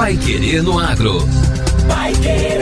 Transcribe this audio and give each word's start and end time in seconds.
Pai 0.00 0.16
Querer 0.16 0.62
no 0.62 0.78
Agro. 0.78 1.18
Pai 1.86 2.14
Querer. 2.14 2.60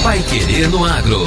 Vai 0.03 0.23
querer 0.23 0.69
no 0.69 0.85
agro. 0.85 1.21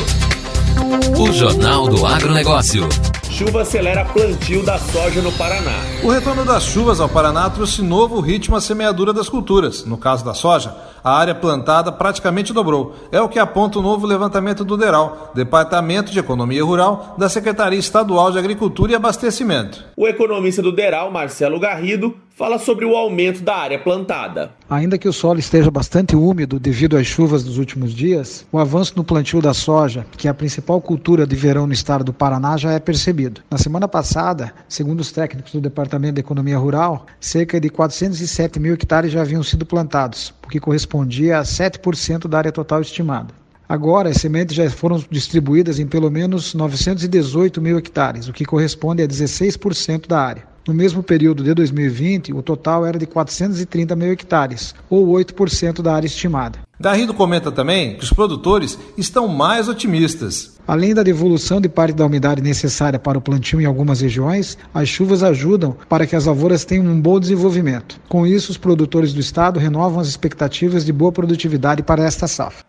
O 1.20 1.32
Jornal 1.32 1.88
do 1.88 2.06
Agronegócio. 2.06 2.88
Chuva 3.30 3.62
acelera 3.62 4.04
plantio 4.06 4.64
da 4.64 4.78
soja 4.78 5.22
no 5.22 5.32
Paraná. 5.32 5.72
O 6.04 6.10
retorno 6.10 6.44
das 6.44 6.64
chuvas 6.64 7.00
ao 7.00 7.08
Paraná 7.08 7.50
trouxe 7.50 7.82
novo 7.82 8.20
ritmo 8.20 8.56
à 8.56 8.62
semeadura 8.62 9.14
das 9.14 9.30
culturas. 9.30 9.86
No 9.86 9.98
caso 9.98 10.26
da 10.26 10.34
soja, 10.34 10.76
a 11.04 11.16
área 11.16 11.34
plantada 11.34 11.92
praticamente 11.92 12.54
dobrou. 12.54 12.94
É 13.12 13.22
o 13.22 13.30
que 13.30 13.40
aponta 13.40 13.80
o 13.80 13.82
novo 13.82 14.06
levantamento 14.06 14.64
do 14.66 14.78
DERAL, 14.78 15.32
Departamento 15.34 16.12
de 16.12 16.20
Economia 16.20 16.64
Rural 16.64 17.16
da 17.18 17.30
Secretaria 17.30 17.80
Estadual 17.80 18.32
de 18.32 18.38
Agricultura 18.38 18.92
e 18.92 18.96
Abastecimento. 18.96 19.84
O 19.96 20.08
economista 20.08 20.62
do 20.62 20.72
DERAL, 20.72 21.10
Marcelo 21.10 21.60
Garrido, 21.60 22.16
fala 22.36 22.58
sobre 22.58 22.86
o 22.86 22.96
aumento 22.96 23.42
da 23.42 23.56
área 23.56 23.80
plantada. 23.80 24.52
Ainda 24.70 24.98
que 24.98 25.08
o 25.08 25.14
solo 25.14 25.40
esteja 25.40 25.70
bastante 25.70 26.16
úmido 26.16 26.60
devido 26.60 26.98
às 26.98 27.06
chuvas 27.06 27.44
dos 27.44 27.58
últimos 27.58 27.94
dias, 27.94 28.46
o 28.52 28.58
avanço 28.58 28.94
no 28.96 29.04
plantio 29.04 29.42
da 29.42 29.54
soja, 29.54 30.06
que 30.18 30.28
é 30.28 30.32
a 30.32 30.34
principal 30.34 30.82
cultura 30.82 31.28
de 31.28 31.36
verão 31.36 31.68
no 31.68 31.74
estado 31.74 32.04
do 32.04 32.14
Paraná, 32.14 32.58
já 32.58 32.72
é 32.72 32.80
percebido. 32.80 33.42
Na 33.50 33.58
semana 33.58 33.88
passada, 33.88 34.54
segundo 34.68 35.02
os 35.02 35.12
técnicos 35.12 35.52
do 35.52 35.62
Departamento 35.62 36.16
de 36.16 36.22
Economia 36.22 36.58
Rural, 36.58 37.06
cerca 37.20 37.60
de 37.60 37.70
407 37.70 38.60
mil 38.60 38.74
hectares 38.74 39.12
já 39.12 39.22
haviam 39.22 39.44
sido 39.44 39.66
plantados, 39.66 40.34
o 40.46 40.48
que 40.48 40.60
correspondia 40.60 41.40
a 41.40 41.44
7% 41.44 42.28
da 42.28 42.38
área 42.38 42.52
total 42.52 42.82
estimada. 42.82 43.34
Agora, 43.68 44.10
as 44.10 44.18
sementes 44.18 44.54
já 44.54 44.70
foram 44.70 45.02
distribuídas 45.10 45.80
em 45.80 45.88
pelo 45.88 46.12
menos 46.12 46.54
918 46.54 47.62
mil 47.62 47.78
hectares, 47.78 48.28
o 48.28 48.34
que 48.34 48.44
corresponde 48.44 49.02
a 49.02 49.08
16% 49.08 50.08
da 50.08 50.20
área. 50.20 50.51
No 50.68 50.74
mesmo 50.76 51.02
período 51.02 51.44
de 51.44 51.54
2020, 51.56 52.34
o 52.34 52.42
total 52.44 52.86
era 52.86 53.00
de 53.00 53.08
430 53.08 53.96
mil 53.96 54.12
hectares, 54.12 54.76
ou 54.90 55.08
8% 55.08 55.82
da 55.82 55.96
área 55.96 56.06
estimada. 56.06 56.60
Garrido 56.80 57.14
comenta 57.14 57.52
também 57.52 57.96
que 57.96 58.04
os 58.04 58.14
produtores 58.14 58.78
estão 58.98 59.28
mais 59.28 59.68
otimistas. 59.68 60.60
Além 60.68 60.94
da 60.94 61.02
devolução 61.02 61.60
de 61.60 61.68
parte 61.68 61.94
da 61.94 62.06
umidade 62.06 62.42
necessária 62.42 63.00
para 63.00 63.18
o 63.18 63.22
plantio 63.22 63.60
em 63.60 63.66
algumas 63.66 64.02
regiões, 64.02 64.58
as 64.74 64.88
chuvas 64.88 65.24
ajudam 65.24 65.76
para 65.90 66.06
que 66.06 66.16
as 66.16 66.26
lavouras 66.26 66.64
tenham 66.64 66.86
um 66.86 67.02
bom 67.02 67.20
desenvolvimento. 67.20 68.00
Com 68.08 68.26
isso, 68.26 68.52
os 68.52 68.58
produtores 68.58 69.14
do 69.14 69.20
estado 69.20 69.60
renovam 69.60 70.00
as 70.00 70.08
expectativas 70.08 70.86
de 70.86 70.94
boa 70.94 71.12
produtividade 71.12 71.82
para 71.82 72.04
esta 72.04 72.28
safra. 72.28 72.66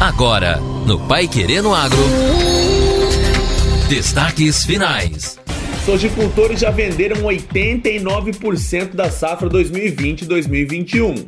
Agora, 0.00 0.58
no 0.86 0.98
Pai 1.06 1.26
Querendo 1.26 1.72
Agro, 1.72 2.04
destaques 3.88 4.64
finais. 4.64 5.45
Sojicultores 5.86 6.58
já 6.58 6.68
venderam 6.68 7.22
89% 7.22 8.92
da 8.92 9.08
safra 9.08 9.48
2020-2021. 9.48 11.24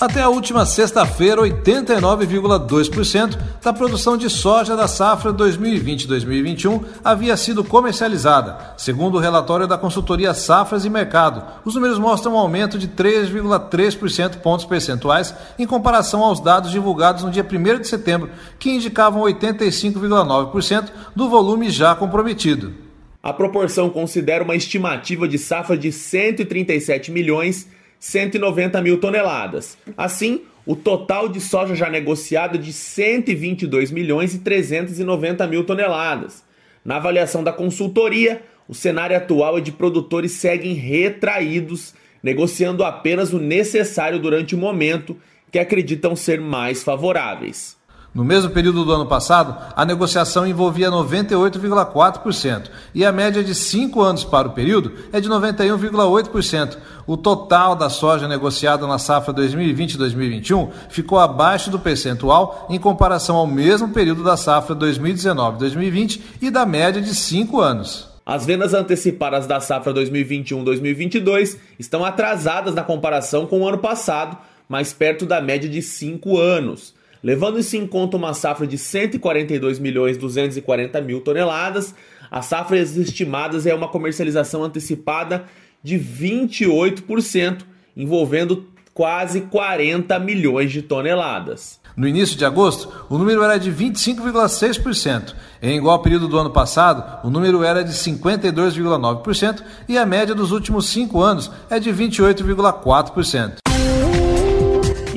Até 0.00 0.22
a 0.22 0.30
última 0.30 0.64
sexta-feira, 0.64 1.42
89,2% 1.42 3.38
da 3.62 3.70
produção 3.70 4.16
de 4.16 4.30
soja 4.30 4.74
da 4.74 4.88
safra 4.88 5.30
2020-2021 5.34 6.82
havia 7.04 7.36
sido 7.36 7.62
comercializada, 7.62 8.56
segundo 8.78 9.16
o 9.16 9.20
relatório 9.20 9.66
da 9.66 9.76
consultoria 9.76 10.32
Safras 10.32 10.86
e 10.86 10.90
Mercado. 10.90 11.44
Os 11.62 11.74
números 11.74 11.98
mostram 11.98 12.32
um 12.32 12.38
aumento 12.38 12.78
de 12.78 12.88
3,3% 12.88 14.38
pontos 14.38 14.64
percentuais 14.64 15.34
em 15.58 15.66
comparação 15.66 16.22
aos 16.24 16.40
dados 16.40 16.70
divulgados 16.70 17.24
no 17.24 17.30
dia 17.30 17.44
1 17.44 17.80
de 17.82 17.88
setembro, 17.88 18.30
que 18.58 18.70
indicavam 18.70 19.20
85,9% 19.20 20.88
do 21.14 21.28
volume 21.28 21.68
já 21.68 21.94
comprometido. 21.94 22.87
A 23.28 23.32
proporção 23.34 23.90
considera 23.90 24.42
uma 24.42 24.56
estimativa 24.56 25.28
de 25.28 25.36
safra 25.36 25.76
de 25.76 25.92
137 25.92 27.12
milhões 27.12 27.68
190 28.00 28.80
mil 28.80 28.98
toneladas. 28.98 29.76
Assim, 29.98 30.44
o 30.64 30.74
total 30.74 31.28
de 31.28 31.38
soja 31.38 31.74
já 31.74 31.90
negociado 31.90 32.56
é 32.56 32.58
de 32.58 32.72
122 32.72 33.90
milhões 33.90 34.34
e 34.34 34.38
390 34.38 35.46
mil 35.46 35.62
toneladas. 35.62 36.42
Na 36.82 36.96
avaliação 36.96 37.44
da 37.44 37.52
consultoria, 37.52 38.40
o 38.66 38.74
cenário 38.74 39.14
atual 39.14 39.58
é 39.58 39.60
de 39.60 39.72
produtores 39.72 40.32
seguem 40.32 40.72
retraídos, 40.72 41.92
negociando 42.22 42.82
apenas 42.82 43.34
o 43.34 43.38
necessário 43.38 44.18
durante 44.18 44.54
o 44.54 44.58
momento 44.58 45.14
que 45.52 45.58
acreditam 45.58 46.16
ser 46.16 46.40
mais 46.40 46.82
favoráveis. 46.82 47.77
No 48.14 48.24
mesmo 48.24 48.50
período 48.50 48.84
do 48.84 48.92
ano 48.92 49.06
passado, 49.06 49.54
a 49.76 49.84
negociação 49.84 50.46
envolvia 50.46 50.90
98,4% 50.90 52.70
e 52.94 53.04
a 53.04 53.12
média 53.12 53.44
de 53.44 53.54
cinco 53.54 54.00
anos 54.00 54.24
para 54.24 54.48
o 54.48 54.52
período 54.52 54.92
é 55.12 55.20
de 55.20 55.28
91,8%. 55.28 56.78
O 57.06 57.16
total 57.16 57.76
da 57.76 57.90
soja 57.90 58.26
negociada 58.26 58.86
na 58.86 58.98
safra 58.98 59.32
2020-2021 59.34 60.70
ficou 60.88 61.18
abaixo 61.18 61.70
do 61.70 61.78
percentual 61.78 62.66
em 62.70 62.78
comparação 62.78 63.36
ao 63.36 63.46
mesmo 63.46 63.90
período 63.90 64.24
da 64.24 64.36
safra 64.36 64.74
2019-2020 64.74 66.20
e 66.40 66.50
da 66.50 66.64
média 66.64 67.02
de 67.02 67.14
cinco 67.14 67.60
anos. 67.60 68.08
As 68.24 68.44
vendas 68.44 68.74
antecipadas 68.74 69.46
da 69.46 69.60
safra 69.60 69.92
2021-2022 69.94 71.56
estão 71.78 72.04
atrasadas 72.04 72.74
na 72.74 72.82
comparação 72.82 73.46
com 73.46 73.60
o 73.60 73.68
ano 73.68 73.78
passado, 73.78 74.36
mais 74.68 74.92
perto 74.92 75.24
da 75.24 75.40
média 75.40 75.68
de 75.68 75.80
cinco 75.80 76.38
anos. 76.38 76.97
Levando-se 77.22 77.76
em 77.76 77.86
conta 77.86 78.16
uma 78.16 78.34
safra 78.34 78.66
de 78.66 78.78
142 78.78 79.78
milhões 79.78 80.16
240 80.16 81.00
mil 81.00 81.20
toneladas, 81.20 81.94
as 82.30 82.46
safras 82.46 82.96
estimadas 82.96 83.66
é 83.66 83.74
uma 83.74 83.88
comercialização 83.88 84.62
antecipada 84.62 85.44
de 85.82 85.98
28%, 85.98 87.62
envolvendo 87.96 88.66
quase 88.94 89.42
40 89.42 90.18
milhões 90.18 90.72
de 90.72 90.82
toneladas. 90.82 91.78
No 91.96 92.06
início 92.06 92.36
de 92.36 92.44
agosto, 92.44 92.88
o 93.08 93.18
número 93.18 93.42
era 93.42 93.58
de 93.58 93.72
25,6%. 93.72 95.34
Em 95.60 95.76
igual 95.76 96.00
período 96.00 96.28
do 96.28 96.38
ano 96.38 96.50
passado, 96.50 97.26
o 97.26 97.30
número 97.30 97.64
era 97.64 97.82
de 97.82 97.92
52,9% 97.92 99.62
e 99.88 99.98
a 99.98 100.06
média 100.06 100.34
dos 100.34 100.52
últimos 100.52 100.86
cinco 100.86 101.20
anos 101.20 101.50
é 101.68 101.80
de 101.80 101.92
28,4%. 101.92 103.67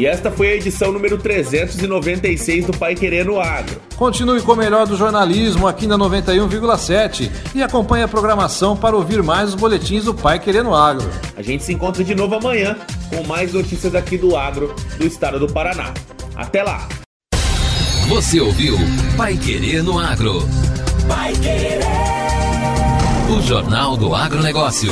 E 0.01 0.07
esta 0.07 0.31
foi 0.31 0.47
a 0.47 0.55
edição 0.55 0.91
número 0.91 1.15
396 1.15 2.65
do 2.65 2.73
Pai 2.75 2.95
Querendo 2.95 3.39
Agro. 3.39 3.79
Continue 3.95 4.41
com 4.41 4.53
o 4.53 4.55
melhor 4.55 4.87
do 4.87 4.97
jornalismo 4.97 5.67
aqui 5.67 5.85
na 5.85 5.95
91,7 5.95 7.29
e 7.53 7.61
acompanhe 7.61 8.03
a 8.03 8.07
programação 8.07 8.75
para 8.75 8.95
ouvir 8.95 9.21
mais 9.21 9.49
os 9.49 9.53
boletins 9.53 10.05
do 10.05 10.11
Pai 10.15 10.39
Querendo 10.39 10.73
Agro. 10.73 11.07
A 11.37 11.43
gente 11.43 11.63
se 11.63 11.71
encontra 11.71 12.03
de 12.03 12.15
novo 12.15 12.33
amanhã 12.33 12.75
com 13.11 13.23
mais 13.27 13.53
notícias 13.53 13.93
aqui 13.93 14.17
do 14.17 14.35
agro 14.35 14.73
do 14.97 15.05
estado 15.05 15.37
do 15.37 15.45
Paraná. 15.53 15.93
Até 16.33 16.63
lá! 16.63 16.89
Você 18.07 18.39
ouviu 18.39 18.79
Pai 19.15 19.37
Querendo 19.37 19.99
Agro. 19.99 20.41
Pai 21.07 21.31
Querer. 21.33 21.79
O 23.29 23.39
Jornal 23.39 23.95
do 23.95 24.15
Agronegócio. 24.15 24.91